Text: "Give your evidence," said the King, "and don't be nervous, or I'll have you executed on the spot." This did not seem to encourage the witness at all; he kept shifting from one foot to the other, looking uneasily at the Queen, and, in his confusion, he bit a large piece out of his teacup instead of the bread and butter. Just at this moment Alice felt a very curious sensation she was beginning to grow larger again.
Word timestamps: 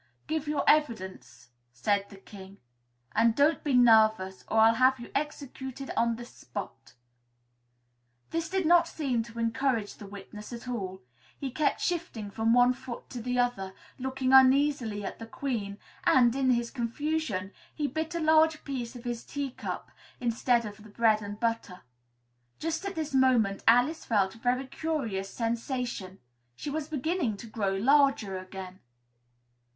"Give 0.25 0.47
your 0.47 0.63
evidence," 0.67 1.49
said 1.71 2.09
the 2.09 2.15
King, 2.17 2.57
"and 3.11 3.35
don't 3.35 3.63
be 3.63 3.75
nervous, 3.75 4.43
or 4.47 4.57
I'll 4.61 4.73
have 4.73 4.99
you 4.99 5.11
executed 5.13 5.91
on 5.95 6.15
the 6.15 6.25
spot." 6.25 6.93
This 8.31 8.49
did 8.49 8.65
not 8.65 8.87
seem 8.87 9.21
to 9.21 9.37
encourage 9.37 9.93
the 9.93 10.07
witness 10.07 10.51
at 10.53 10.67
all; 10.67 11.03
he 11.39 11.51
kept 11.51 11.81
shifting 11.81 12.31
from 12.31 12.51
one 12.51 12.73
foot 12.73 13.11
to 13.11 13.21
the 13.21 13.37
other, 13.37 13.75
looking 13.99 14.33
uneasily 14.33 15.05
at 15.05 15.19
the 15.19 15.27
Queen, 15.27 15.77
and, 16.03 16.35
in 16.35 16.49
his 16.49 16.71
confusion, 16.71 17.51
he 17.75 17.85
bit 17.85 18.15
a 18.15 18.19
large 18.19 18.63
piece 18.63 18.95
out 18.95 19.01
of 19.01 19.05
his 19.05 19.23
teacup 19.23 19.91
instead 20.19 20.65
of 20.65 20.81
the 20.81 20.89
bread 20.89 21.21
and 21.21 21.39
butter. 21.39 21.81
Just 22.57 22.85
at 22.85 22.95
this 22.95 23.13
moment 23.13 23.63
Alice 23.67 24.03
felt 24.03 24.33
a 24.33 24.39
very 24.39 24.65
curious 24.65 25.29
sensation 25.31 26.17
she 26.55 26.71
was 26.71 26.87
beginning 26.87 27.37
to 27.37 27.45
grow 27.45 27.75
larger 27.75 28.39
again. 28.39 28.79